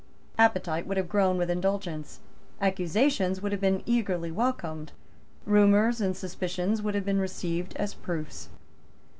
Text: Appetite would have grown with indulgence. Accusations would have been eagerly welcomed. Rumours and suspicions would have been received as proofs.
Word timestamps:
Appetite 0.39 0.87
would 0.87 0.97
have 0.97 1.07
grown 1.07 1.37
with 1.37 1.51
indulgence. 1.51 2.21
Accusations 2.59 3.39
would 3.39 3.51
have 3.51 3.61
been 3.61 3.83
eagerly 3.85 4.31
welcomed. 4.31 4.93
Rumours 5.45 6.01
and 6.01 6.17
suspicions 6.17 6.81
would 6.81 6.95
have 6.95 7.05
been 7.05 7.19
received 7.21 7.75
as 7.75 7.93
proofs. 7.93 8.49